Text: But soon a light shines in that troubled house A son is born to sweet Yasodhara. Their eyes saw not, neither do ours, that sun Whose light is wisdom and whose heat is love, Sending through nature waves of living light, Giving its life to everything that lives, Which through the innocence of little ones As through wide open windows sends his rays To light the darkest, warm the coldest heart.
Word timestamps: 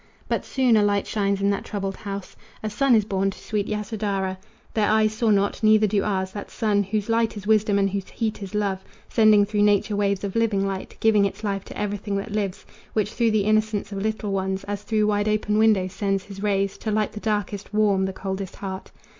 But 0.27 0.43
soon 0.43 0.75
a 0.77 0.81
light 0.83 1.05
shines 1.05 1.41
in 1.41 1.51
that 1.51 1.63
troubled 1.63 1.95
house 1.97 2.35
A 2.63 2.71
son 2.71 2.95
is 2.95 3.05
born 3.05 3.29
to 3.29 3.37
sweet 3.37 3.67
Yasodhara. 3.67 4.39
Their 4.73 4.89
eyes 4.89 5.13
saw 5.13 5.29
not, 5.29 5.61
neither 5.61 5.85
do 5.85 6.03
ours, 6.03 6.31
that 6.31 6.49
sun 6.49 6.81
Whose 6.81 7.07
light 7.07 7.37
is 7.37 7.45
wisdom 7.45 7.77
and 7.77 7.87
whose 7.87 8.09
heat 8.09 8.41
is 8.41 8.55
love, 8.55 8.83
Sending 9.09 9.45
through 9.45 9.61
nature 9.61 9.95
waves 9.95 10.23
of 10.23 10.35
living 10.35 10.65
light, 10.65 10.97
Giving 11.01 11.23
its 11.25 11.43
life 11.43 11.63
to 11.65 11.77
everything 11.77 12.15
that 12.15 12.31
lives, 12.31 12.65
Which 12.93 13.11
through 13.13 13.29
the 13.29 13.43
innocence 13.45 13.91
of 13.91 14.01
little 14.01 14.31
ones 14.31 14.63
As 14.63 14.81
through 14.81 15.05
wide 15.05 15.29
open 15.29 15.59
windows 15.59 15.93
sends 15.93 16.23
his 16.23 16.41
rays 16.41 16.79
To 16.79 16.89
light 16.89 17.11
the 17.11 17.19
darkest, 17.19 17.71
warm 17.71 18.05
the 18.05 18.11
coldest 18.13 18.55
heart. 18.55 18.89